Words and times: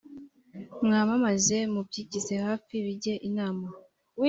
mwamamaze 0.85 1.57
mubyigize 1.73 2.33
hafi 2.45 2.73
bijye 2.85 3.13
inama 3.27 3.67